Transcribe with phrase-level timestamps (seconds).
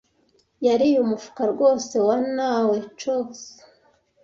[0.65, 3.39] yariye umufuka wose wa nawechos.